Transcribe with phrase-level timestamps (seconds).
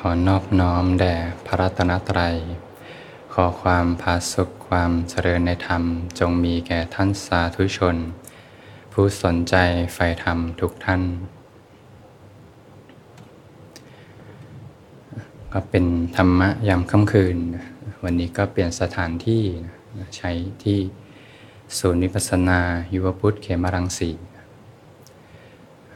[0.00, 1.14] ขอนอบน้อมแด่
[1.46, 2.36] พระรัตนตรัย
[3.32, 5.82] ขอความพาสุขความเจริญในธรรม
[6.18, 7.96] จงมีแก่ท่านสาธุชน
[8.92, 9.54] ผู้สนใจ
[9.94, 11.02] ใฝ่ธรรมทุกท่าน
[15.52, 15.84] ก็เป็น
[16.16, 17.36] ธรรมะยามค่ำคืน
[18.02, 19.42] วันนี้ก็เปลี่ยนสถานที่
[20.16, 20.30] ใช้
[20.64, 20.78] ที่
[21.78, 22.60] ศูนย์วิปัสนา
[22.94, 24.10] ยุวพุทธเขมรังสี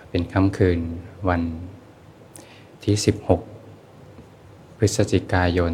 [0.09, 0.80] เป็นค่ำคืน
[1.29, 1.43] วัน
[2.87, 3.50] ที่ 16
[4.82, 5.72] พฤศจิกายน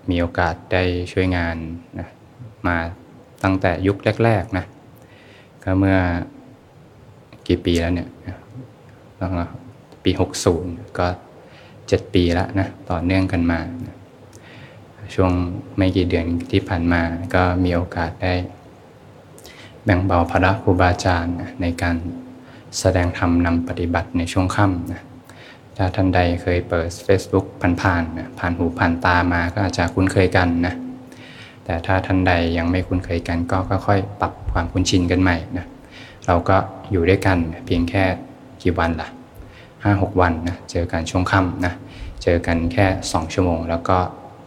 [0.09, 1.55] มีโอกาสได้ช่วยงาน
[1.99, 2.07] นะ
[2.67, 2.77] มา
[3.43, 4.65] ตั้งแต่ยุคแรกๆนะ
[5.63, 5.97] ก็เมื่อ
[7.47, 8.09] กี่ปีแล้วเนี่ย
[10.03, 10.11] ปี
[10.55, 11.07] 60 ก็
[11.61, 13.95] 7 ปีแล้วนะต่อเนื่องกันมานะ
[15.15, 15.31] ช่วง
[15.77, 17.01] ไม่กี่เดือนที่ผ่านมา
[17.35, 18.33] ก็มีโอกาสได้
[19.83, 21.95] แบ่งเบาภาระครูบาอาจารย์ในการ
[22.79, 25.01] แสดงธรรมนำปฏิบัติในช่วงค่ำนะ
[25.77, 27.45] ถ้าท่านใดเคยเปิด Facebook
[27.81, 30.73] ผ่านๆนะผ่านหูผ่านตามาก็อาจจะคุ้นเคยกันนะ
[31.65, 35.65] แต่ถ้าท่านใดยังไม่คุ้นเคยกันก็ค่อยๆปรับความคุ้นชินกันใหม่นะ
[36.27, 36.57] เราก็
[36.91, 38.03] อยู่ด้วยกันเพียงแค่
[38.61, 39.09] กี่วันละ่ะ
[39.83, 41.73] ห้าหกวันนะเจอกันช่วงค่ำนะ
[42.23, 43.97] เจอกันแค่สองชั่วโมง แล้วก็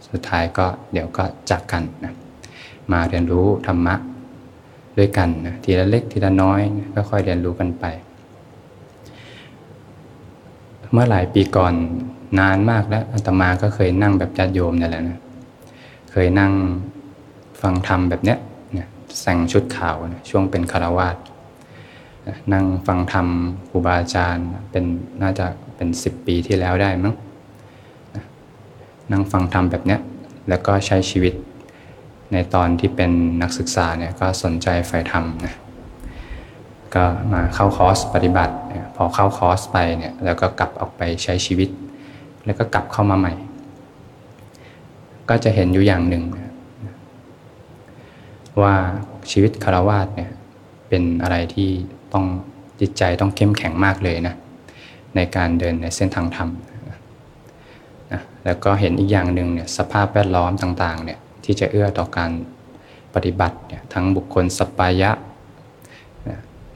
[0.09, 2.13] สุดท้ายก็เดี๋ยวก็จากกันนะ
[2.91, 3.95] มาเรียนรู้ธรรมะ
[4.97, 6.59] ด้วยกันนะทีละเล็กทีละน้อย
[6.95, 7.85] ก็ค่อยๆเรียนรู้กันไป
[10.95, 11.73] เมื่อหลายปีก่อน
[12.39, 15.19] นานมากแล้วอาตมาก็เคยนั่งแบบญาติโยมนี่แหละนะ
[16.11, 16.51] เคยนั่ง
[17.61, 18.37] ฟังธรรมแบบเนี้ย
[18.73, 18.87] เนี่ย
[19.21, 21.15] แต่งชุดขาวนะช่วงเป็นคารวาส
[22.53, 23.27] นั่งฟังธรรม
[23.69, 24.83] ครูบาอาจารย์เป็น
[25.21, 25.45] น่าจะ
[25.75, 27.13] เป็นสิบปีที่แล้วได้มั้ง
[29.11, 29.99] นั่งฟังธรรมแบบเนี้ย
[30.49, 31.33] แล้วก็ใช้ชีวิต
[32.31, 33.11] ในตอนที่เป็น
[33.41, 35.53] นักศึกษาเนี่ยก็สนใจใฝ่ธรรมนะ
[36.95, 38.53] ก็มาเข้าคอร์สปฏิบัติ
[38.95, 41.69] พอเข้าคอร์สไปเนี่ยแล้วก็กลับออกไปใช้ชีวิต
[42.45, 43.33] แล้วก็กลับเข้ามาใหม่
[45.29, 46.23] ก็จะเห็นอยู่อย่างหนึ่ง
[48.61, 48.75] ว่า
[49.31, 50.31] ชีวิตคารวาสเนี่ย
[50.89, 51.69] เป็นอะไรที่
[52.13, 52.25] ต้อง
[52.79, 54.35] จิตใจต้องเข้มแข็งมากเลยนะ
[55.15, 56.49] ในการเดินในเส้นทางธรรม
[58.11, 62.31] นะแล้วก็เห็นอีกอย่างหนึ่งเนี่ยสภาพแวดล้อมต่างๆเนี่ยที่จะเอื้อต่อการ
[63.15, 65.11] ปฏิบัติเนี่ยทั้งบุคคลสปายะ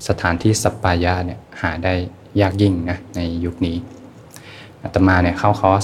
[0.07, 1.93] สถานที่สัปปายะเนี่ยหาได้
[2.41, 3.77] ยากยิ่งนะในยุคนี้
[4.83, 5.83] อาตมาเนี่ยเข้าคอร์ส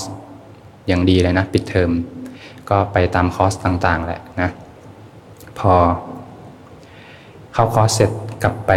[0.88, 1.92] อย่างดีเลยนะปิดเทอม
[2.70, 4.50] ก็ไปตามคอร์สต่างๆแหละนะ
[5.60, 5.74] พอ
[7.54, 8.12] เข้าคอร์สเสร็จ
[8.44, 8.72] กลับไป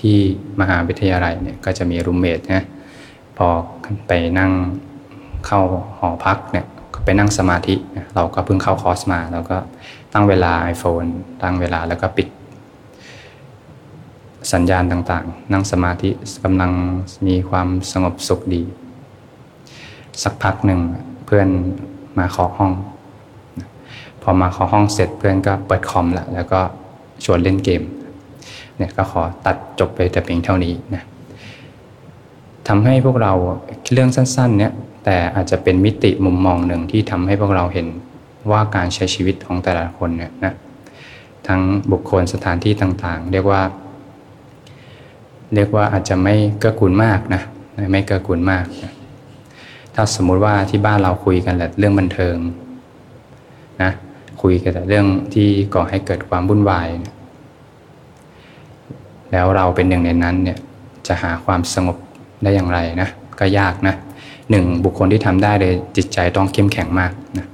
[0.00, 0.18] ที่
[0.60, 2.64] มหาวิทยาลัยเนี่ยก็จะมี roommate นะ
[3.36, 3.46] พอ
[4.08, 4.52] ไปนั่ง
[5.46, 5.60] เข้า
[5.98, 7.74] หอพักเนี่ยก็ไปนั่งสมาธิ
[8.14, 9.56] เราก็เพิ่งเข้าคอร์สมา แล้วก็
[10.12, 11.08] ตั้งเวลา iPhone
[11.42, 12.28] ตั้งเวลาแล้วก็ปิด
[14.52, 16.10] สัญญาณต่างๆ นั่งสมาธิ
[16.44, 16.70] กำลัง
[17.26, 18.62] มีความสงบสุขดี
[20.22, 20.80] สักพักหนึ่ง
[21.24, 21.48] เพื่อน
[22.18, 22.72] มาขอห้อง
[24.22, 26.60] พอมาขอห้องเสร็จเพื่อนก็เปิดคอมละแล้วก็
[27.24, 27.82] ชวนเล่นเกม
[28.76, 31.02] เนี่ยก็ขอตัดจบไปแต่เพียงเท่านี้นะ
[32.68, 33.32] ทำให้พวกเรา
[33.92, 34.72] เรื่องสั้นๆเนี่ย
[35.04, 37.86] แต่อาจจะเป็นมิติมุมมองหนึ่งที่ทำให้พวกเราเห็น
[38.50, 40.54] ว่าการใช้ชีวิตของแต่ละคนเนี่ยนะ
[41.48, 41.60] ทั้ง
[41.92, 43.62] บุคคลสถานที่ต่างๆ เรียกว่า
[45.54, 47.42] เรียกว่าอาจจะไม่เกื้อกูลมากนะ
[47.92, 48.92] ไม่เกื้อกูลมากนะ
[49.94, 52.36] ถ้าสมมุติว่าที่บ้านเราคุยกันแต่เรื่องบันเทิง
[53.82, 53.90] นะ
[54.42, 57.14] คุยกันแต่เรื่องที่ก่อให้เกิดความวุ่นวายนะ
[59.32, 60.58] แล้วเราเป็นหนึ่งในนั้นเนี่ย
[61.06, 61.96] จะหาความสงบ
[62.42, 63.08] ได้อย่างไรนะ
[63.40, 63.94] ก็ยากนะ
[64.50, 67.46] หนึ่งบุคคลที่ทำได้เลยจิตใจต้องเข้มแข็งมากนะ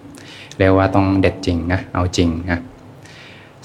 [0.58, 2.60] เรียกว่าต้องเด็ดจริงนะเอาจริงนะ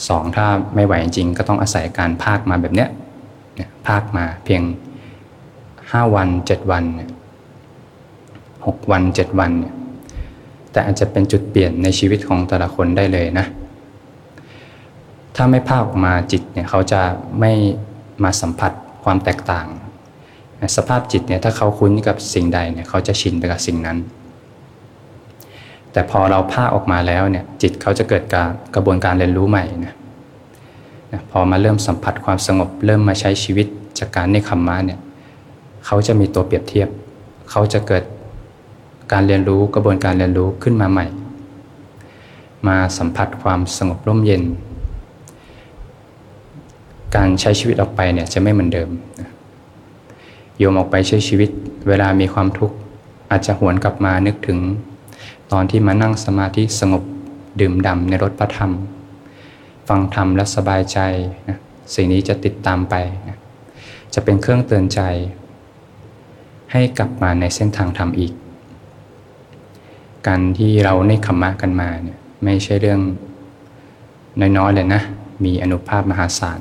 [0.07, 2.89] สองถ้าไม่ไหวจริงก็ต้องอาศัยการภาคมาแบบเนี้ย
[3.87, 4.63] ภาคมาเพียง
[5.91, 6.83] ห้าวันเจ็ดวัน
[8.65, 9.51] หกวันเจ็ดวัน
[10.71, 13.45] แต่อาจจะเป็นจุดเปลี่ยนในชีวิตของแต่ละคนได้เลยนะ
[15.35, 17.01] ถ้าไม่ภาคออกมาจิตเนี่ยเขาจะ
[17.39, 17.51] ไม่
[18.23, 18.71] มาสัมผัส
[19.03, 19.67] ความแตกต่าง
[20.77, 23.97] สภาพจิตเนี่ยถ้าเขาคุ้นกับสิ่งใดเนี่ยเขาจะชินไปกับสิ่งนั้น
[25.91, 29.93] แต่พอเราภาคออกมาแล้วเนี่ยจิตเขาจะเกิดการกระบวนการเรียนรู้ใหม่นะ
[31.31, 33.67] พอมาเริ่มสัมผัสความสงบ เริ่มมาใช้ชีวิต
[33.99, 34.99] จากการในคำมาเนี่ย
[35.85, 36.89] เขาจะมีตัวเปรียบเทียบ
[37.51, 38.03] เขาจะเกิด
[39.11, 41.05] การเรียนรู้กระบวนการเรียนรู้ขึ้นมาใหม่
[42.67, 44.43] มาสัมผัสความสงบร่มเย็น
[47.15, 48.89] การใช้ชีวิตออกไปเนี่ยจะไม่เหมือนเดิม
[50.57, 51.49] โยมออกไปใช้ชีวิต
[51.87, 52.75] เวลามีความทุกข์
[53.31, 54.59] อาจจะหวนกลับมานึกถึง
[55.51, 57.03] ตอนที่มานั่งสมาธิสงบ
[57.59, 58.71] ดื่มด่ำในรถพระธรรม
[59.87, 60.99] ฟังธรรมและสบายใจ
[61.49, 61.57] นะ
[61.95, 62.95] สิ่งนี้จะติดตามไป
[63.27, 63.37] นะ
[64.13, 65.01] จะเป็นเครื่องเตือนใจ
[66.71, 68.33] ให้กลับมาในเส้นทางธรรมอีก
[70.27, 73.01] การที่เราในขมมะกันมาเนี่ยไม่ใช่เรื่อง
[74.57, 75.01] น้อยๆเลยนะ
[75.43, 76.59] มีอนุภาพมหาศาล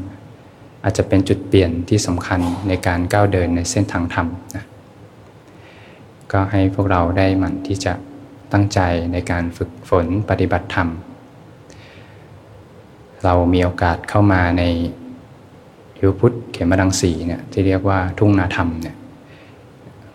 [0.84, 4.26] อาจจะเป็นจุดเปลี่ยนที่สำคัญในการก้าวเดินในเส้นทางธรรม
[4.56, 4.64] นะ
[6.32, 7.92] ก็ให้พวกเราได้หมั่นที่จะ
[8.52, 8.80] ตั้งใจ
[9.12, 10.88] ในการฝึกฝนปฏิบัติธรรม
[13.24, 14.62] เรามีโอกาสเข้ามาใน
[16.02, 18.96] ยุพุทธเขมรังสีเนี่ยที่เรียกว่าทุ่งนาธรรมเนี่ย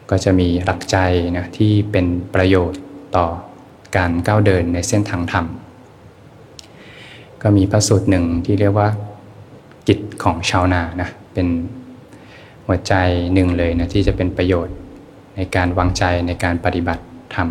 [0.09, 0.97] ก็จะมีหลักใจ
[1.37, 2.81] นะที่เป็นประโยชน์
[3.15, 3.27] ต่อ
[3.97, 5.45] การก้าวเดินในเส้นทางธรรม
[7.41, 8.89] ก็มีพระสูตรหนึ่งที่เรียกว่า
[9.87, 11.47] กิจของชาวนานะเป็น
[12.65, 12.93] หัวใจ
[13.33, 14.75] หนึ่งเลยนะที่จะเป็นประโยชน์
[15.35, 17.03] ในการวางใจในการปฏิบัติ
[17.35, 17.47] ธรรม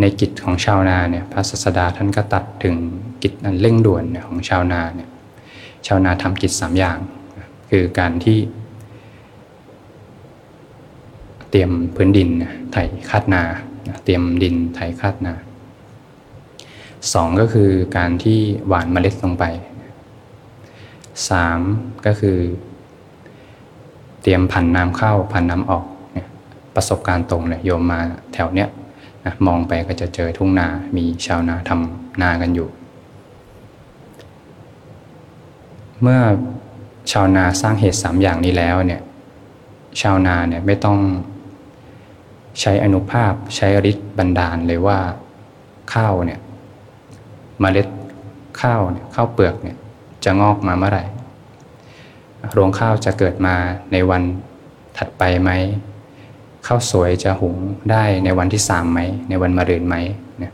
[0.00, 2.74] ในกิจของชาวนาเนี่ยพระศาสดาท่านก็ตัดถึง
[3.22, 5.10] กิจอันเร่งด่วนของชาวนาเนี่ย
[5.86, 6.98] ชาวนาทำกิจสามอย่าง
[7.70, 8.38] คือการที่
[11.50, 12.28] เตรียมพื้นดิน
[12.72, 12.76] ไถ
[13.10, 13.42] คาดนา
[14.04, 15.34] เตรียมดินไถคาดนา
[17.12, 18.38] สองก็คือการที่
[18.68, 19.44] หว่านเมล็ดลงไป
[21.28, 21.60] สาม
[22.06, 22.38] ก็คือ
[24.22, 25.86] เตรียมพันน้ำเข้าพันน้ำออก
[26.74, 28.00] ประสบการณ์ตรงเลยโยมมา
[28.32, 28.68] แถวเนี้ย
[29.24, 32.68] นะมองไปก็จะเจอทุ่งนามีชาวนาทำนากันอยู่
[36.02, 36.20] เมื่อ
[37.10, 39.02] ชาวนาสร้างเหตุสามอย่างนี้แล้วเนี่ย
[40.00, 40.98] ชาวนาเนี่ยไม่ต้อง
[42.60, 44.98] ใช้อนุภาพใช้ฤทธิ์บันดาลเลยว่า
[45.94, 46.40] ข้าวเนี่ย
[47.62, 47.86] มเมล็ด
[48.62, 49.76] ข้าวเนี่ยข้าวเปลือกเนี่ย
[50.24, 51.04] จะงอกมาเมื่อไหร่
[52.56, 53.54] รวงข้าวจะเกิดมา
[53.92, 54.22] ในวัน
[54.96, 55.50] ถัดไปไหม
[56.66, 57.56] ข้าวสวยจะหุง
[57.90, 59.96] ได้ในวันที่สามไหมในวันมะรืนไหม
[60.38, 60.52] เนี่ย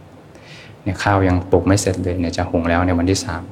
[0.83, 3.43] เนี่ยข้าวยังปลูกไม่เสร็จเลยเนี่ยจะหุงแล้วในวันที่สาม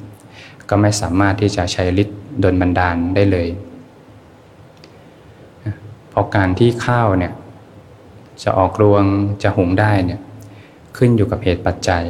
[0.68, 3.48] ก็ไม่สามารถที่จะใช้ฤทธิ์ดลบันดาลได้เลย
[6.10, 7.32] เพราะการที่ข้าวเนี่ย
[8.42, 9.04] จะออกรวง
[9.42, 10.20] จะหุงได้เนี่ย
[10.96, 12.04] ขึ้นอยู่กับเหตุปัจจัย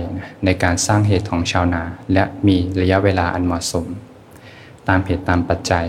[0.44, 3.86] ในการสร้างเหตุของชาวนา และมีระยะเวลาอันเหมาะสม
[4.88, 5.86] ตามเหตุตามปัจจัย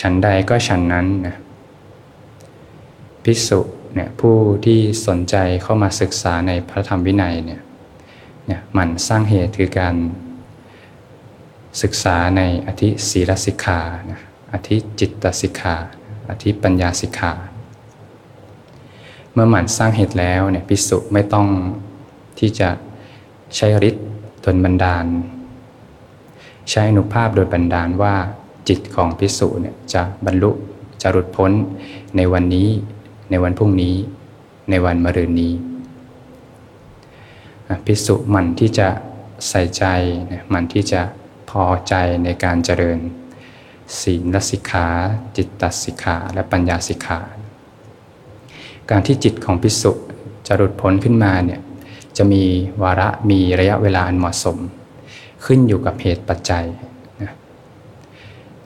[0.00, 1.36] ฉันใดก็ฉันนั้นนะ
[3.24, 3.60] พิสุ
[3.94, 7.60] เนี่ยผู้ที่สนใจเข้ามาศึกษาในพระธรรมวินัยเนี่ย
[8.46, 9.96] เนี่ยมันสร้างเหตุคือการ
[11.82, 13.80] ศึกษาในอธิศีลสิกขา
[14.52, 15.76] อธิจิตตสิกขา
[16.30, 17.32] อธิปัญญาสิกขา
[19.32, 21.48] เมื่อหมั่นสร้างเหตุแล้วเนี่ยพิสุไม่ต้อง
[22.38, 22.68] ที่จะ
[23.56, 24.06] ใช้ฤทธิ์
[24.44, 25.06] ดนบันดาล
[26.70, 28.14] ใช้อนุภาพโดยบันดาลว่า
[28.68, 30.50] จิตของพิสุเนี่ยจะบรรลุ
[31.02, 31.52] จะหลุดพ้น
[32.16, 32.68] ในวันนี้
[33.30, 33.94] ในวันพรุ่งนี้
[34.70, 35.52] ในวันมะรืนนี้
[37.84, 38.88] พิสุมันที่จะ
[39.48, 39.84] ใส่ใจ
[40.52, 41.00] มันที่จะ
[41.50, 41.94] พอใจ
[42.24, 42.98] ในการเจริญ
[44.00, 44.86] ศีลสิกขา
[45.36, 47.20] จิตตสิกขา และปัญญาสิกขา
[48.90, 49.92] การที่จิตของพิสุ
[50.46, 51.60] จะหลุดพ้นขึ้นมาเนี่ย
[52.16, 52.42] จะมี
[52.82, 54.56] วาระมีระยะเวลาอันเหมาะสม
[55.44, 56.64] ขึ้นอยู่กับเหตุปัจจัย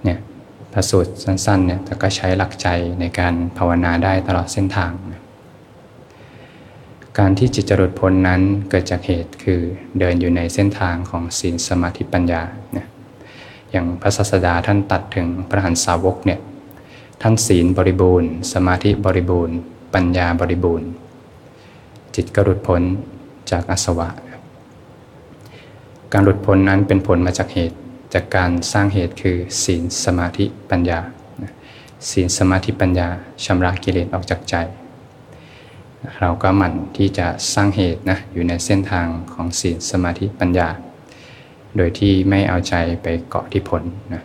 [0.04, 0.18] เนี่ย
[0.74, 2.68] พระสูตรสั้นๆเนี่ยแต่ก็ใช้หลักใจ
[3.00, 4.92] ในการภาวนาได้ตลอดเส้นทาง
[7.18, 8.40] การที่จิตจะหลุดพ้นนั้น
[8.70, 9.60] เกิดจากเหตุคือ
[9.98, 12.86] เดินอยู่ในเส้นทางของศีลสมาธิปัญญาเนี่ย
[13.70, 16.40] อย่างพระศาสดาท่านตัดถึงพระหันสาวกเนี่ย
[17.22, 19.56] ท่านศีลบริบูรณ์ สมาธิบริบูรณ์
[19.94, 20.88] ปัญญาบริบูรณ์
[22.14, 22.82] จิตก็หลุดพ้น
[23.50, 24.08] จากอสวะ
[26.12, 27.76] การหลุดพ้นนั้นเป็นผลมาจากเหตุ
[28.14, 31.00] จากการสร้างเหตุคือศีลสมาธิปัญญา
[32.10, 33.08] ศีลสมาธิปัญญา
[33.44, 34.54] ชำระกิเลสออกจากใจ
[36.20, 40.68] เราก็หมั่นที่จะสร้างเหตุนะอยู่ในเส้นทางของศีลสมาธิปัญญา
[41.76, 43.82] โดยที่ไม่เอาใจไปเกาะที่ผล
[44.14, 44.22] นะ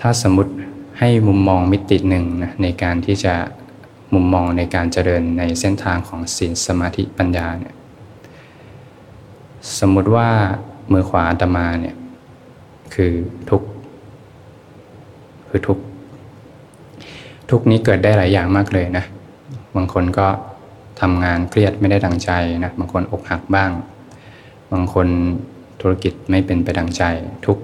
[0.00, 0.52] ถ้าสมมติ
[0.98, 3.34] ให้มุมมองมิติหนึ่งนะในการที่จะ
[4.14, 7.74] มุมมองในการเจริญในเส้นทางของศีลสมาธิปัญญาเนี่ย
[9.78, 10.28] สมมุติว่า
[10.92, 11.96] มือขวาอาตมาเนี่ย
[12.94, 13.12] คือ
[13.50, 13.62] ทุก
[15.48, 15.78] คือทุก
[17.50, 19.04] ทุกนี้เกิดได้หลายอย่างมากเลยนะ
[19.76, 20.28] บางคนก็
[21.00, 22.30] ทำงานเครียดไม่ได้ดังใจ
[22.64, 23.70] นะบางคนอกหักบ้าง
[24.72, 25.08] บางคน
[25.80, 27.02] ธุรกิจไม่เป็นไปดังใจ
[27.46, 27.58] ทุก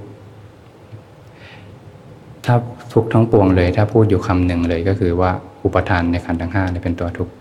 [2.45, 2.55] ถ้า
[2.93, 5.33] ทุกทั้งปวงเลย ถ้าพูดอยู่คำหนึ่งเลยก็คือว่า
[5.65, 7.33] อุปทานในขันธ์ทั้งห้าเป็นตัวทุกข์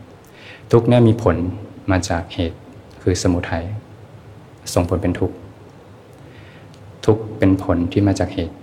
[0.72, 1.36] ทุกเนี่ยมีผล
[1.92, 2.58] มาจากเหตุ
[3.02, 3.64] คือสมุทัย
[4.74, 5.36] ส่งผลเป็นทุกข์
[7.06, 8.56] ทุกข์เป็นผลที่มาจากเหตุ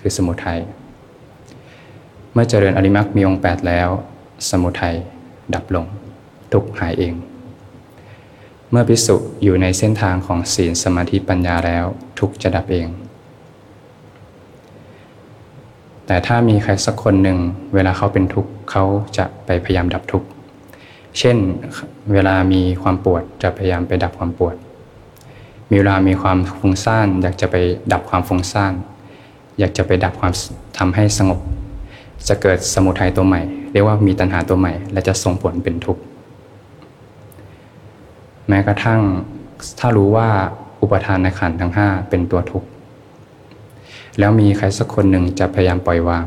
[0.00, 0.60] คือสมุทัย
[2.32, 3.88] เมื่อเจริญอริมักมีองค์แปดแล้ว
[4.50, 4.96] สมุทัย
[5.54, 5.86] ดับลง
[6.52, 7.14] ทุกข์หายเอง
[8.70, 11.84] เมื่อพิสุอยู่ในเส้นทางของศีลสมาธิปัญญาแล้ว
[12.18, 12.88] ทุกจะดับเอง
[16.06, 17.38] แต่ถ้ามีใครสักคนหนึ่ง
[17.74, 18.84] เวลาเขาเป็นทุกข์เขา
[19.16, 20.26] จะไปพยายามดับทุกข์
[21.18, 21.36] เช่น
[22.12, 24.54] เวลามีความปวดจะพยายามไปดับความปวด
[25.70, 27.56] มีเวลามีความฟุ้งซ่านอยากจะไป
[27.92, 28.72] ดับความฟุ้งซ่าน
[29.58, 30.32] อยากจะไปดับความ
[30.78, 31.40] ทำให้สงบ
[32.28, 33.42] จะเกิดสมุทัยตัวใหม่
[33.72, 36.02] เรียกว่ามีตัณหาตัวใหม่ และจะส่งผลเป็นทุกข์
[38.48, 39.00] แม้กระทั่ง
[39.78, 40.28] ถ้ารู้ว่า
[40.82, 42.68] อุปทานในขันธ์ทั้งห้าเป็นตัวทุกข์
[44.18, 46.26] แล้วมีใครสักคนหนึ่งจะพยายามปล่อยวาง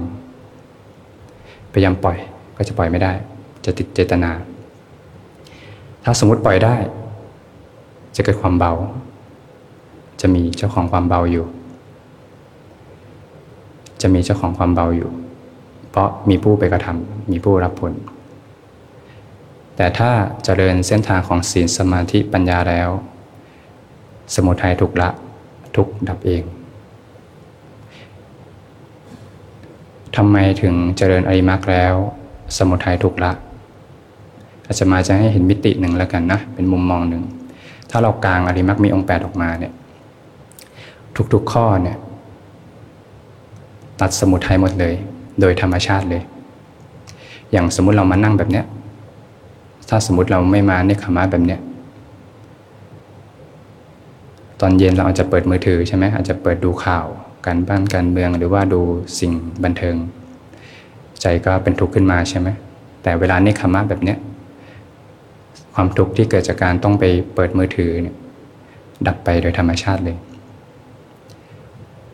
[1.73, 2.17] พยายามปล่อย
[2.57, 3.13] ก็จะปล่อยไม่ได้
[3.65, 4.31] จะติดเจตนา
[6.03, 6.75] ถ้าสมมติปล่อยได้
[8.15, 8.73] จะเกิดความเบา
[10.21, 11.45] จะมีเจ้าของความเบาอยู่
[14.01, 15.09] จะมีเจ้าของความเบาอยู่
[15.89, 17.93] เพราะมีผู้ไปกระทำมีผู้รับผล
[19.75, 20.11] แต่ถ้า
[20.43, 22.89] เจริญเส้นทางของศีลสมาธิปัญญาแล้ว
[24.33, 25.09] สมุทัยถูกละ
[25.75, 26.43] ทุกดับเอง
[30.17, 31.93] ทำไมถึงเจริญอริมักแล้ว
[32.57, 33.31] สมุทัยถูกละ
[34.65, 37.23] อาจจะมาจะให้เห็นมิติหนึ่งแล้วกันนะ เป็นมุมมองหนึ่ง
[37.89, 39.73] ถ้าเรากลางอริมักมีองค์แปดออกมาเนี่ย
[41.33, 41.97] ทุกๆข้อเนี่ย
[44.01, 44.93] ตัดสมุทัยหมดเลย
[45.41, 46.21] โดยธรรมชาติเลย
[47.51, 48.65] อย่างสมมุติเรามานั่งแบบเนี้ย
[49.89, 51.59] ถ้าสมมติเราไม่มาเนคขมาแบบเนี้ย
[54.61, 57.05] ตอนเย็นเราอาจจะเปิดมือถือใช่ไหมอาจจะเปิดดูข่าว
[57.45, 58.81] การบ้านการเมืองหรือว่าดู
[59.19, 59.31] สิ่ง
[59.63, 59.95] บันเทิง
[61.21, 62.47] ใจก็เป็นทุกข์ขึ้นมาใช่ไหม
[63.03, 64.17] แต่เวลาเนคขมาแบบเนี้ย
[65.75, 68.15] ความทุกข์ที่เกิดจากการต้องไปเปิดมือถือเนี่ย
[69.07, 70.17] ดับไปโดยธรรมชาติเลย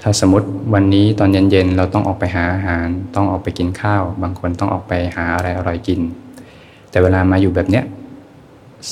[0.01, 5.99] ถ้าสมมติวันนี้ตอนเย็นๆเราต้องออกไปหาอาหาร ต้องออกไปกินข้าว บางคนต้องออกไปหาอะไรอร่อยกิน
[6.89, 7.83] แต่เวลามาอยู่แบบเนี้ย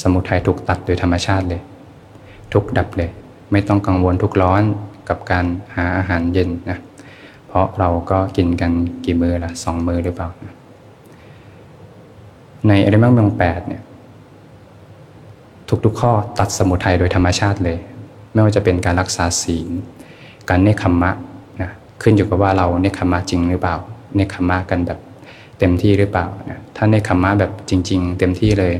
[0.01, 1.61] สมุทัยถูกตัดโดยธรรมชาติเลย
[2.53, 3.09] ทุกดับเลย
[3.51, 4.63] ไม่ต้องกังวลทุกร้อน
[5.09, 6.79] กับการหาอาหารเย็นนะ
[7.47, 8.71] เพราะเราก็กินกัน
[9.05, 10.55] กี่มือละสองมือหรือเปล่านะ
[12.67, 13.83] ในอริมังมงแปดเนี่ย
[15.85, 17.77] ทุกๆข้อตัดสมุทัยโดยธรรมชาติเลย
[18.33, 19.67] ไม่ว่าจะเป็นการรักษาศีล
[20.49, 21.11] การเนคขมมะ
[21.61, 23.75] นะขึ้นอยู่กับว่าเราเนคขมมะจริงหรือเปล่า
[24.15, 24.99] เนคขมมะกันแบบ
[25.59, 28.73] เต็มที่หรือเปล่านะถ้าเนคขมมะแบบจริง ๆ เต็มที่เลย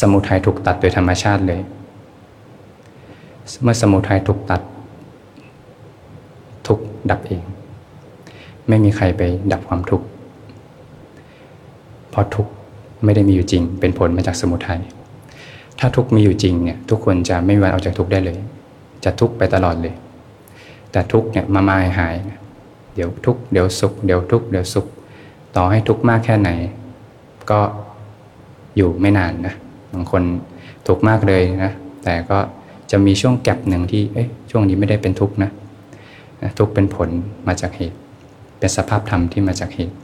[0.00, 1.60] สมุทัยถูกตัดโดยธรรมชาติเลย
[3.62, 4.60] เมื่อสมุทัยถูกตัด
[6.68, 6.78] ทุก
[7.10, 7.42] ดับเอง
[8.68, 9.22] ไม่มีใครไป
[9.52, 10.06] ดับความทุกข์
[12.10, 12.50] เพราะทุกข์
[13.04, 14.80] ไม่ได้มีอยู่จริง เป็นผลมาจากสมุทัย
[15.78, 18.38] ถ้าทุกข์มีอยู่จริงเนี่ยทุกคนจะไม่มีวันออกจากทุกข์ได้เลย
[19.04, 19.94] จะทุกข์ไปตลอดเลย
[20.92, 22.14] แต่ทุกเนี่ยมามาหาย
[22.94, 24.86] เดี๋ยวทุกเดี๋ยวสุขเดี๋ยวทุกเดี๋ยวสุข
[25.56, 26.50] ต่อให้ทุกมากแค่ไหน
[27.50, 27.60] ก็
[28.76, 29.54] อยู่ไม่นานนะ
[29.92, 30.22] บางคน
[30.86, 31.72] ทุกมากเลยนะ
[32.04, 32.38] แต่ก็
[32.90, 35.50] จะมีช่วงแก็บหนึ่งที่เอ๊ะช่วงนี้ไม่ได้เป็นทุกนะ
[36.58, 37.08] ทุกเป็นผล
[37.46, 37.96] มาจากเหตุ
[38.58, 39.94] เป็นสภาพธรรมที่มาจากเหตุ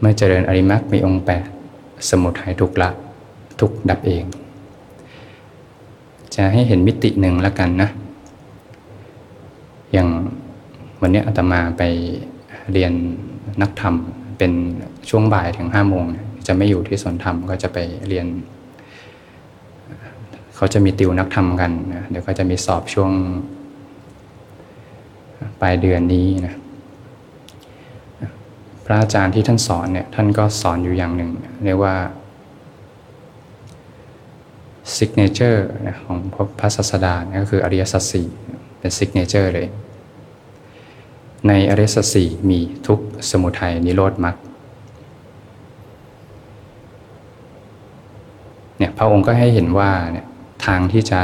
[0.00, 1.46] เมื่อเจริญอริมักมีองค์แปด
[2.08, 2.90] สมุทัยทุกละ
[3.60, 4.24] ทุกดับเอง
[6.34, 7.88] จะให้เห็นมิติหนึ่งแล้วกันนะ
[9.92, 10.08] อย่าง
[11.00, 11.82] วันนี้อาตมาไป
[12.72, 12.92] เรียน
[13.62, 13.94] นักธรรม
[14.38, 14.52] เป็น
[15.08, 16.04] ช่วงบ่ายถึงห้าโมง
[16.46, 18.26] จะไม่อยู่ที่สวนธรรมก็จะไปเรียน
[20.62, 23.10] เขาจะมีติวนักธรรมกันนะเดี๋ยวก็จะมีสอบช่วง
[25.60, 26.54] ปลายเดือนนี้นะ
[28.84, 31.30] พระอาจารย์ที่ท่านสอนเนี่ยท่านก็สอนอยู่อย่างหนึ่ง
[31.64, 31.94] เรียกว่า
[34.94, 35.66] signature
[36.04, 36.18] ของ
[36.58, 38.28] พระศาสดาก็คืออริยสัจสี่
[38.78, 39.68] เป็น signature เลย
[41.48, 42.98] ในอริยสัจสี่มีทุกข์
[43.30, 44.36] สมุทัยนิโรธมรรค
[48.78, 50.26] เนี่ยพระองค์ก็ให้เห็นว่าเนี่ย
[50.66, 51.20] ทางที่จะ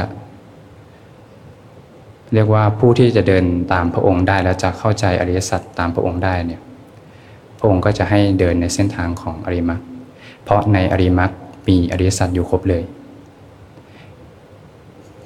[2.33, 6.61] เรียกว่าผู้ที่จะเดินตามพระองค์ได้แล้วจะเข้าใจอริยสัจตามพระองค์ได้เนี่ย
[7.59, 9.81] พระองค์ก็จะให้เดินในเส้นทางของอริมัก
[10.43, 11.31] เพราะในอริมัก
[11.67, 12.83] มีอริยสัจอยู่ครบเลย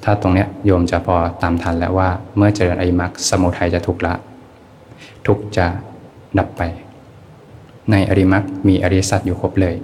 [0.04, 4.14] ถ้าตรงเนี้ยโยมจะพอตามทันแล้วว่า เมื่อเจริญอริมักสมุทัยจะถูกละ
[5.26, 5.66] ทุกจะ
[6.38, 6.62] ดับไป
[7.90, 9.74] ในอริมักมีอริยสัจอยู่ครบเลย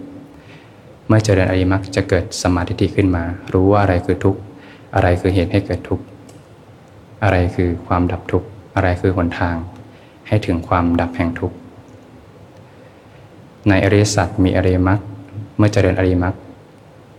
[1.10, 4.40] มื่อเจริญอริมักจะเกิดสมาธิขึ้นมา รู้ว่าอะไรคือทุกข์
[4.94, 6.04] อะไรคือเหตุให้เกิดทุกข์
[7.22, 9.56] อะไรคือความดับทุกข์อะไรคือหนทาง
[10.28, 11.56] ให้ถึงความดับแห่งทุกข์
[13.68, 15.00] ในอริยสัจมีอริยมรรค
[15.56, 16.34] เมื่อเจริญอริยมรรค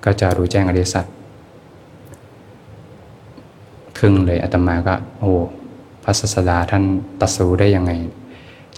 [0.06, 1.06] ก็จะรู้แจ้งอริยสัจ
[3.98, 5.32] ครึ่งเลยอาตมาก็โอ้
[6.04, 6.84] พระศาสดาท่าน
[7.20, 7.92] ตัดสู้ได้ยังไง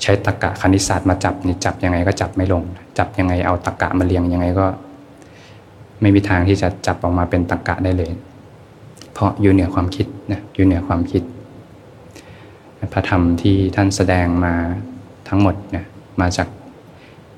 [0.02, 2.64] ใช้ตรกกะคณิตศาสตร์มาจับนี่จับยังไงก็จับไม่ลง
[2.98, 4.66] จับยังไงเอาตรกกะมาเรียงยังไงก็
[6.04, 8.12] ไม่มีทางที่จะจับออกมาเป็นตรกกะได้เลย
[9.14, 11.24] เพราะอยู่เหนือความคิดนะอยู่เหนือความคิด
[12.94, 14.54] พระธรรมที่ท่านแสดงมา
[15.28, 15.86] ทั้งหมดนี่ย
[16.22, 16.48] มาจาก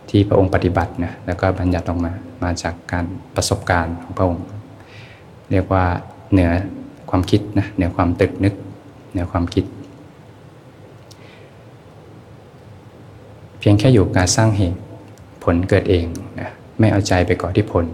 [0.10, 2.12] ที่พระองค์ปฏิบัตินะแล้วก็บัญญัติออกมา
[2.44, 3.06] มาจากการ
[3.36, 4.46] ประสบการณ์ของพระองค์
[5.52, 5.86] เรียกว่า
[6.32, 6.52] เหนือ
[7.10, 8.54] ความคิดนะเหนือความตึกนึก
[9.12, 9.66] เหนือความคิด
[13.60, 14.80] เพียงแค่อยู่การสร้างเหตุ
[15.44, 16.06] ผลเกิดเอง
[16.40, 17.86] นะไม่เอาใจไปกาะที่ผล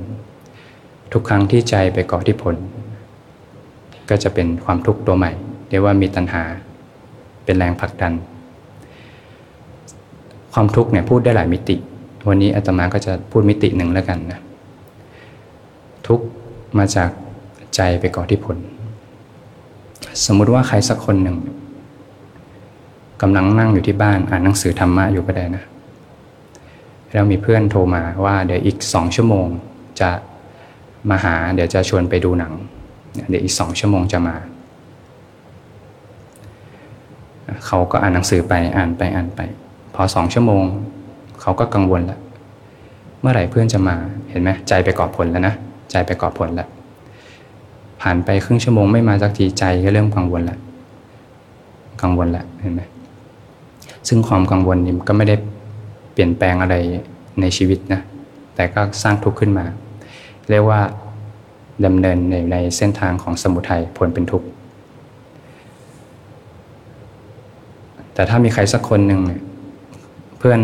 [1.14, 2.56] ทุกครั้งที่ใจไปเกาะที่ผล
[4.10, 5.32] ก็จะเป็นความทุกข์ตัวใหม่
[5.70, 6.44] เรียกว่ามีตัณหา
[7.44, 8.14] เป็นแรงผลักดัน
[10.54, 11.76] ความทุกข์เนี่ยพูดได้หลายมิติ
[12.28, 14.40] วันนี้อาตมาก็จะพูดมิติหนึ่งแล้วกันนะ
[16.08, 16.20] ทุก
[16.78, 17.10] มาจาก
[17.76, 18.58] ใจไปเก่อที่ผล
[20.26, 21.38] สมมุติว่าใครสักคนหนึ่ง
[23.22, 25.64] กำลังนั่งอยู่ที่บ้านอ่านหนังสือธรรมะอยู่ก็ได้นะ
[27.12, 29.48] แล้วมีเพื่อนโทรมาว่าเดี๋ยวอีกสองชั่วโมง
[30.02, 30.10] จะ
[31.10, 32.54] มาหา เดี๋ยวจะชวนไปดูหนัง
[33.30, 34.36] เดี๋ยวอีกสองชั่วโมงจะมา
[37.66, 39.40] เขาก็อ่านหนังสือไปอ่านไปอ่านไป
[39.96, 40.64] พอสองชั่วโมง
[41.42, 42.20] เขาก็กังวลล้ว
[43.22, 43.96] เมื่อไหร่เพื่อนจะมา
[44.30, 45.54] เห็นไหมใจไปกอบผลแล้วนะ
[45.92, 46.68] ใจไปกอบผลแล้ว
[48.02, 50.60] ผ่านไปครึ่งชั่วโมงไม่มาสักทีใจก็เริ่มกังวลล้ว
[52.02, 52.82] กังวลล้วเห็นไหม
[54.08, 55.36] ซึ่งความกังวลนี่ก็ไม่ได้
[56.14, 56.76] เปลี่ยนแปลงอะไร
[57.42, 58.02] ในชีวิตนะ
[58.56, 59.66] แต่ก็สร้างทุกข์ขึ้นมา
[60.52, 60.82] เรียกว่า
[61.86, 64.48] ดำเนินในในเส้นทางของสมุทัยผลเป็นทุกข์
[68.14, 69.22] แต่ถ้ามีใครสักคนหนึ่ง
[70.38, 70.60] เพื่อน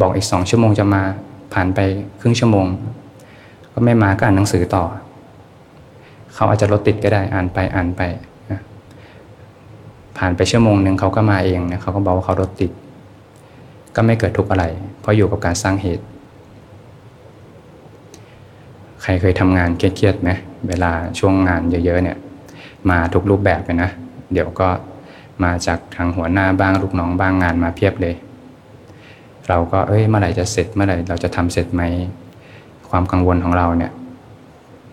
[0.00, 1.02] บอกอีกสองชั่วโมงจะมา
[1.54, 1.80] ผ่านไป
[2.20, 2.66] ครึ่งชั่วโมง
[3.72, 4.84] ก็ไม่มาก็อ่านหนังสือต่อ
[6.34, 8.02] เขาอาจจะรถติดก็ได้อ่านไปอ่านไป
[10.18, 12.70] ผ่านไปชั่วโมงหนึ่งเขาก็มาเองนะเขาก็บอกว่าเขารถติด
[13.96, 14.64] ก็ไม่เกิดทุกข์อะไร
[15.00, 16.04] เพราะอยู่กับการสร้างเหตุ
[19.08, 20.30] รเคยทำงานเครียดๆไหม
[20.68, 22.16] เวลาช่วงงานเยอะๆเนี่ย
[22.90, 23.90] มาทุกรูปแบบเลยนะ
[24.32, 24.68] เดี๋ยวก็
[25.44, 28.14] มาจากทางหัวหน้าบ้างลูกน้องบ้างงานมาเพียบเลย
[29.48, 31.82] เราก็เอ้ยเมื่อไหร่จะเสร็จเมื่อไหร่เราจะทำเสร็จไหม
[32.90, 33.92] ความกังวลของเราเนี่ย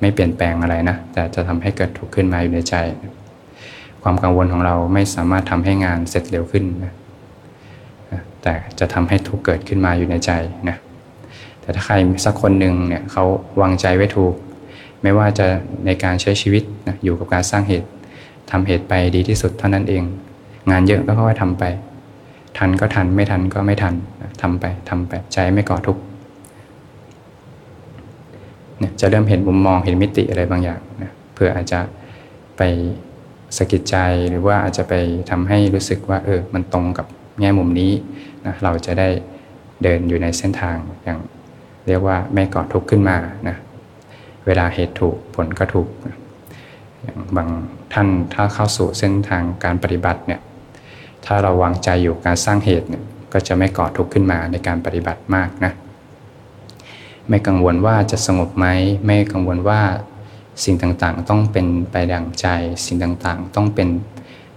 [0.02, 2.76] ไม่เปลี่ยนแปลงอะไรนะ แต่จะทำให้เกิดทุกข์ขึ้นมาอยู่ในใจ
[4.04, 6.94] ความกังวลของเราไม่สามารถทำให้งานเสร็จเร็วขึ้นนะ
[8.44, 10.32] แต่จะทำให้ทุกข์เกิดขึ้นมาอยู่ในใจ
[10.70, 10.78] นะ
[11.66, 13.24] แต่ถ้าใครสักคนหนึ่งเนี่ยเขา
[13.62, 14.34] วางใจไว้ถูก
[15.02, 15.46] ไม่ว่าจะ
[15.86, 17.88] ในการใช้ชีวิตนะอยู่กับการสร้างเหตุ
[18.52, 20.04] ทำเหตุไปดีที่สุดเท่านั้นเอง
[20.72, 21.64] งานเยอะก็ค่อยทำไป
[22.58, 23.94] ทันก็ทันไม่ทันก็ไม่ทัน
[24.42, 26.02] ทำไปทำไปใจไม่ก่อทุกข์
[28.80, 31.80] เนี่ยจะเริ่มเห็นมุมมองเห็นมิติอะไรบางอย่างนะเพื่ออาจจะ
[32.58, 32.62] ไป
[33.58, 33.98] สะกิดใจ
[34.30, 34.94] หรือว่าอาจจะไป
[35.30, 37.06] ทำให้รู้สึกว่าเออมันตรงกับ
[37.40, 37.92] แง่มุมนี้
[38.46, 39.08] นะเราจะได้
[39.84, 41.20] เดินอยู่ในเส้นทางอย่าง
[41.88, 43.18] เรียกว่าไม่ก่อทุกข์ขึ้นมา
[43.48, 43.56] นะ
[44.46, 45.88] เวลาเหตุถูกผลก็ถูก
[47.02, 47.50] อย่างบาง
[47.94, 50.42] ท่านถ้าเข้าสู่เส้นทางการปฏิบัติเนี่ย
[51.26, 55.74] ถ้าเราวางใจอยู่การสร้างเหตุเนี่ยก็จะไม่ก่อทุกข์ขึ้นมาในการปฏิบัติมากนะ
[57.30, 58.68] ไม่กังวลว่าจะสงบไหม
[59.06, 59.82] ไม่กังวลว่า
[60.64, 62.48] สิ่งต่างๆ ต้องเป็นไปดังใจ
[62.86, 63.88] สิ่งต่างๆ ต้องเป็น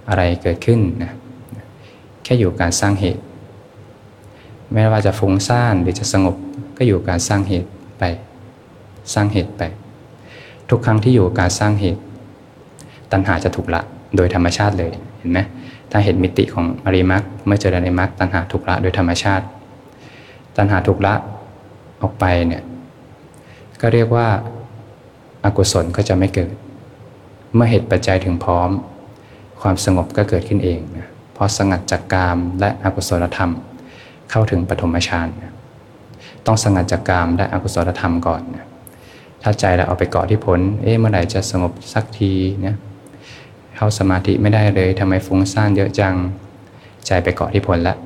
[0.09, 1.13] อะไรเกิดขึ้นนะ
[2.23, 3.23] แค่อยู่การสร้างเหตุ
[4.73, 6.37] ไม่ว่าจะฟุ้งซ่านหรือจะสงบ
[6.79, 8.05] ก็อยู่การสร้างเหตุไป
[9.15, 9.63] สร้างเหตุไป
[10.71, 12.03] ทุกครั้งที่อยู่การสร้างเหตุ
[13.13, 13.81] ตัณหาจะถูกละ
[14.17, 15.39] โดยธรรมชาติเลยเห็นไหม
[15.91, 19.45] ถ้าเห็นมิติของอริมักเมื่อเจออริมักตัณหาถูกละโดยธรรมชาติ
[20.57, 21.15] ตัณหาถูกละ
[22.03, 22.63] ออกไปเนี่ย
[23.81, 24.29] ก็เรียกว่า
[25.45, 26.55] อากุศลก็จะไม่เกิด
[27.55, 28.71] เมื่อเหตุปัจจัยถึงพร้อม
[29.61, 33.51] ความสงบก็เกิดขึ้นเองนะเพราะสงัดจากกามและอกุศลธรรม
[34.31, 35.53] เข้าถึงปฐมฌานนะ
[36.47, 38.67] ต้องสงัดจากกามและอกุศลธรรมก่อนนะ
[39.43, 42.77] ถ้าใจเราเอาไปเกาะที่ผล เอ๊ะเมื่อไหร่จะสงบสักทีเนี่ย
[43.77, 46.15] เข้าสมาธิไม่ได้เลยทำไมฟุ้งซ่านเยอะจัง
[47.07, 47.97] ใจไปเกาะที่ผลแล้ว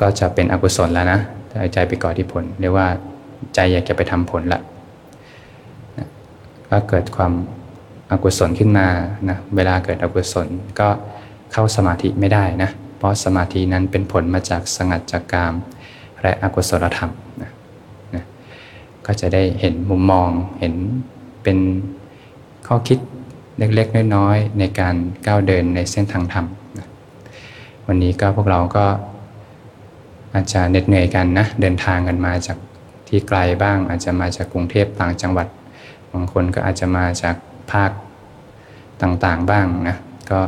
[0.00, 1.20] ก็จะเป็นอกุศลแล้วนะ
[1.74, 2.86] ใจไปเกาะที่ผลเรียกว่า
[3.54, 4.60] ใจอยากจะไปทำผลละ
[6.68, 7.32] ก็เกิดความ
[8.10, 8.86] อกุศลขึ้นมา
[9.28, 10.48] นะเวลาเกิดอกุศล
[10.80, 10.88] ก็
[11.52, 15.54] เข้าสมาธิไม่ได้นะเพราะสมาธินั้นเป็นผลมาจากสงัดจากกาม
[16.22, 17.50] และอกุศลธรรมนะ
[18.14, 18.24] นะ
[19.06, 20.28] ก็จะได้เห็นมุมมอง
[20.60, 20.74] เห็น
[21.42, 21.58] เป็น
[22.66, 22.98] ข้อคิด
[23.58, 24.94] เล็กๆ น้อยๆ ในการ
[25.26, 26.46] ก้าวเดินในเส้นทางธรรม
[26.78, 26.86] นะ
[27.86, 28.86] วันนี้ก็พวกเราก็
[30.34, 32.58] อาจจะเหน็ดเหนื่อยกันนะเดินทางกันมาจาก
[33.08, 35.46] ที่ไกลบ้าง อาจจะมาจากกรุงเทพต่างจังหวัด
[36.12, 37.36] บางคนก็อาจจะมาจาก
[37.72, 37.90] ภาค
[39.02, 39.96] ต่างๆบ้างนะ
[40.30, 40.40] ก็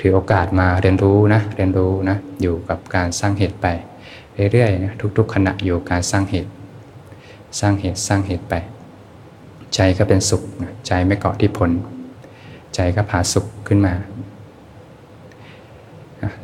[0.00, 3.66] ถือโอกาสมาเรียนรู้นะเรียนรู้นะอยู่กับการสร้างเหตุไป
[4.52, 6.50] เรื่อยๆนะทุก ๆ ขณะอยู่การสร้างเหตุ
[7.60, 8.54] สร้างเหตุสร้างเหตุไป
[9.74, 11.70] ใจก็เป็นสุขนะใจไม่เกาะที่ผล
[12.74, 13.94] ใจก็พาสุขขึ้นมา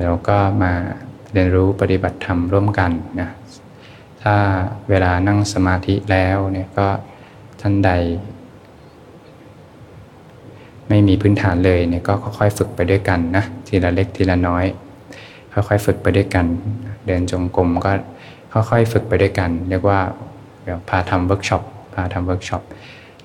[0.00, 0.72] แล้วก็มา
[1.32, 3.28] เรียนรู้ปฏิบัติธรรมร่วมกันนะ
[4.22, 4.36] ถ้า
[4.88, 6.88] เวลานั่งสมาธิแล้วเนี่ยก็
[7.60, 7.90] ท่านใด
[10.88, 14.64] ไม่มีพื้นฐานเลยเนี่ยก็ค่อยๆฝึกไปด้วยกันนะทีละเล็กทีละน้อย
[15.52, 16.46] ค่อยๆฝึกไปด้วยกัน
[17.06, 17.90] เดินจงกรมก็
[18.52, 20.00] ค่อยๆฝึกไปด้วยกัน เรียกว่า
[20.88, 21.62] พาทำเวิร์กช็อป
[21.94, 22.62] พาทำเวิร์กช็อป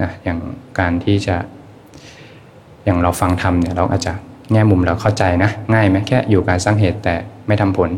[0.02, 0.40] นะอย่าง
[0.80, 1.36] การที่จะ
[2.86, 4.14] อย่างเราฟังทำเนี่ยเราอาจจะ
[4.52, 7.16] แง่มุมเราเข้าใจนะ ง่ายไหมแค่อยู่การสร้างเหตุแต่
[7.48, 7.90] ไม่ทำผล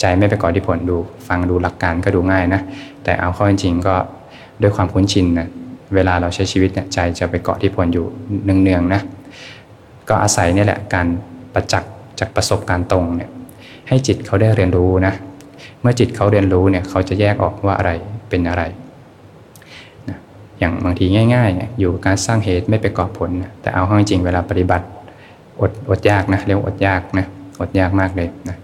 [0.00, 0.96] ใจไม่ไปก่อที่ผลดู
[1.28, 2.60] ฟังดูหลักการก็ดูง่ายนะ
[3.04, 3.94] แต่เอาเข้อจริงก็
[4.62, 5.48] ด้วยความคุ้นชินนะ
[5.94, 8.06] เวลาเราใช้ชีวิตเนี่ยใจจะไปเกาะที่ผลอยู่
[8.44, 9.00] เนืองๆนะ
[10.08, 11.06] ก็อาศัยนี่แหละการ
[11.54, 13.30] ประจักษ์จากประสบการณ์ตรงเนี่ย
[13.88, 15.14] ให้จิตเขาได้เรียนรู้นะ
[15.80, 17.90] เมื่อจิตเขาเรียนรู้เนี่ยเขาจะแยกออกว่าอะไร
[18.28, 18.62] เป็นอะไร
[20.08, 20.18] นะ
[20.58, 24.86] อย่างบางทีง่ายๆ อยู่การสร้างเหตุไม่ไปก่อผลนะแต่เอาข้างจริงเวลาปฏิบัติ
[25.60, 27.26] อดอดยากนะเรียกอดยากนะ
[27.60, 28.56] อดยากมากเลยนะ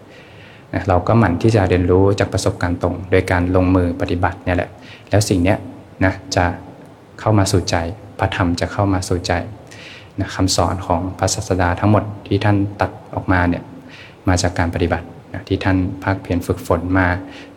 [0.73, 4.71] นะเราก็หมั่นที่จะเรียนรู้จากประสบการณ์ตรง โดยการลงมือปฏิบัติเนี่ยแหละ
[5.11, 5.59] แล้วสิ่งเนี้ย
[6.05, 6.45] นะจะ
[7.21, 7.77] เข้ามาสู่ใจ
[8.19, 9.33] พระธรรมจะเข้ามาสู่ใจ
[10.21, 13.63] นะคำสอนของพระศาสดาทั้งหมดที่ท่านตัดออกมาเนี่ย
[14.29, 15.07] มาจากการปฏิบัติ
[15.49, 17.09] ที่ท่านภาคเพียรฝึกฝนมา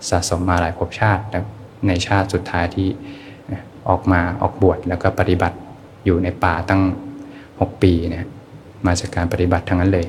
[0.10, 1.44] สะสมมาหลายภพชาติแล้ว
[1.88, 2.88] ในชาติสุดท้ายที่
[3.90, 5.58] ออกมาออกบวชแล้วก็ปฏิบัติ
[6.06, 6.82] อยู่ในป่าตั้ง
[7.32, 8.26] 6 ปีเนี่ย
[8.86, 10.06] มาจากการปฏิบัติทั้งนั้นเลย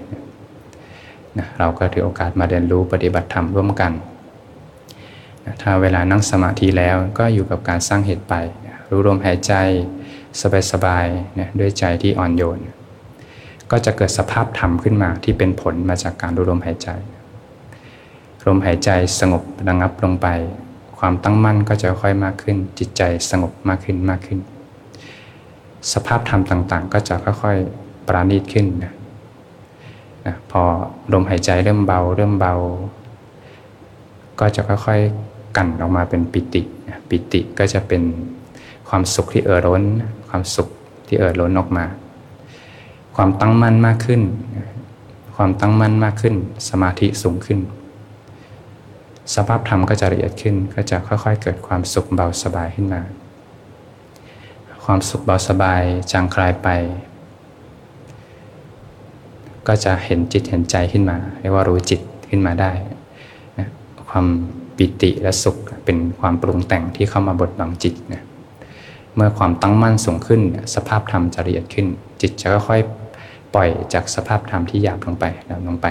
[1.39, 3.93] นะเราก็ถือโอกาสมาเรียนรู้ปฏิบัติธรรมร่วมกัน
[5.45, 8.35] นะถ้าเวลานั่งสมาธิแล้วก็อยู่กับการสร้างเหตุไป
[8.91, 9.53] รู้ลมหายใจ
[10.73, 12.59] สบายๆนี่ยด้วยใจที่อ่อนโยน
[13.71, 16.89] ก็จะเกิดสภาพธรรมขึ้นมาที่เป็นผลมาจากการรู้ลมหายใจ
[18.49, 20.29] ลมหายใจสงบระงับลงไป
[20.99, 24.39] ความตั้งมั่นก็จะค่อยมากขึ้น จิตใจสงบมากขึ้นมากขึ้น
[25.93, 28.93] สภาพธรรมต่างๆ ก็จะค่อยๆปราณีตขึ้นนะ
[30.27, 30.63] นะพอ
[31.13, 32.55] ลมหายใจเริ่มเบาเริ่มเบา
[34.41, 36.63] ก็จะค่อยๆกั่นออกมาเป็นปิติ
[37.09, 38.03] ปิติก็จะเป็น
[38.89, 39.83] ความสุขที่เอ่อล้น
[40.29, 40.69] ความสุข
[41.07, 41.85] ที่เอ่อล้นออกมา
[43.17, 44.23] ความตั้งมั่นมากขึ้น
[45.37, 46.35] ความตั้งมั่นมากขึ้น
[46.69, 47.59] สมาธิสูงขึ้น
[49.35, 53.03] สภาพธรรมก็จะละเอียดขึ้น ก็จะค่อยๆ เกิดความสุขเบาสบายขึ้นมา
[54.85, 56.69] ความสุขเบาสบายจางคลายไป
[59.67, 62.73] ก็จะเห็นจิตเห็นใจขึ้นมา เรียกว่ารู้จิตขึ้นมาได้
[63.59, 63.69] นะ
[64.09, 64.27] ความ
[64.77, 68.23] ปิติและสุขเป็นความปรุงแต่งที่เข้ามาบดบังจิตนะ
[69.15, 70.41] เมื่อความตั้งมั่นสูงขึ้น
[70.75, 71.87] สภาพธรรมจะละเอียดขึ้น
[72.21, 75.87] จิตจะค่อยๆปล่อยจากสภาพธรรมที่หยาบลงไปแล้วลงไป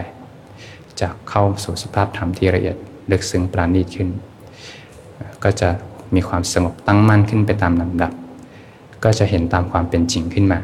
[1.00, 2.78] จะเข้าสู่สภาพธรรมที่ละเอียด
[3.12, 4.10] ลึกซึ้งปราณีตขึ้น
[5.44, 5.70] ก็จะ
[6.16, 8.12] มีความสงบตั้งมั่นขึ้นไปตามลำดับ
[9.04, 10.60] ก็จะเห็นตามความเป็นจริงขึ้นมา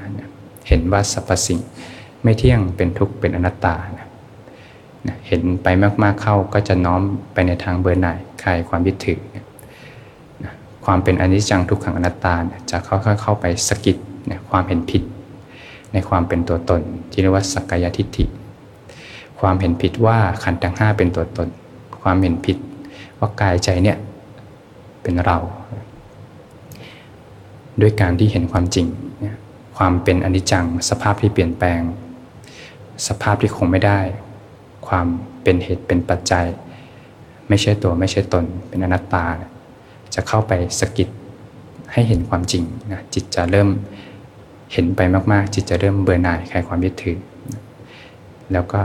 [0.68, 1.60] เห็นว่าสรรพสิ่ง
[2.24, 3.76] ไม่เที่ยงเป็นทุกข์เป็นอนัตตา
[5.28, 5.68] เห็นไป
[6.04, 7.02] มากๆเข้าก็จะน้อม
[7.34, 9.20] ไปในทางเบื่อหน่ายคลายความยึดถือ
[10.86, 12.34] ความเป็นอนิจจังทุกขังอนัตตา
[12.72, 13.98] จะค่อยๆเข้าไปสกิด
[14.50, 15.04] ความเห็นผิด
[15.94, 18.26] ในความเป็นตัวตน ที่เรียกว่าสักกายทิฏฐิ
[19.40, 21.48] ความเห็นผิดว่าขันธ์ทั้งห้าเป็นตัวตน
[22.04, 22.58] ความเห็นผิด
[23.20, 23.98] ว่ากายใจเนี่ย
[25.02, 25.38] เป็นเรา
[27.82, 28.88] ด้วยการที่เห็นความจริง
[29.78, 31.82] ความเป็นอนิจจัง สภาพที่เปลี่ยนแปลง
[33.08, 34.00] สภาพที่คงไม่ได้
[34.88, 35.08] ความ
[35.44, 36.46] เป็นเหตุเป็นปัจจัย
[37.50, 39.26] ไม่ใช่ตัวไม่ใช่ตน เป็นอนัตตา
[40.14, 41.10] จะเข้าไปสกิด
[41.92, 43.70] ให้เห็นความจริงนะจิตจะเริ่ม
[44.74, 47.18] เห็นไปมากๆ จิตจะเริ่มเบื่อหน่ายคลายความยึดถือ
[48.52, 48.80] แล้วก็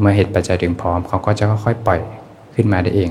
[0.00, 2.00] เมื่อเหตุปัจจัยถึงพร้อมเขาก็จะค่อยๆปล่อย
[2.56, 3.10] ขึ้นมาได้เอง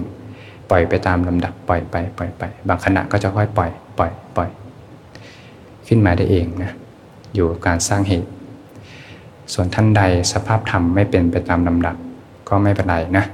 [0.69, 4.49] ปล่อยไปตามลำดับปล่อยไปปล่อยไป บางขณะก็จะค่อยปล่อยปล่อยปล่อย
[5.87, 6.71] ขึ้นมาได้เองนะ
[7.35, 8.29] อยู่กับการสร้างเหตุ
[9.53, 11.95] ส่วนท่านใดสภาพธรรมไม่เป็นไปตามลำดับ
[12.49, 13.25] ก็ไม่เป็นไรนะ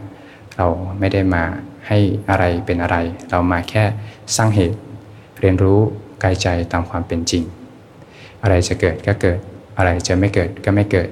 [0.57, 0.67] เรา
[0.99, 1.43] ไม่ได้มา
[1.87, 1.97] ให้
[2.29, 2.97] อะไรเป็นอะไร
[3.29, 3.83] เรามาแค่
[4.35, 4.77] สร้างเหตุ
[5.39, 5.79] เรียนรู้
[6.23, 7.43] กายใจตามความเป็นจริง
[8.43, 9.39] อะไรจะเกิดก็เกิด
[9.77, 11.09] อะไรจะไม่เกิดก็ไม่เกิด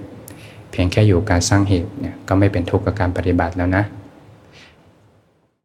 [0.71, 3.83] เพียงแค่อยู่การสร้างเหตุเนี่ยก็ไม่เป็นทุกข์กับการปฏิบัติแล้วนะ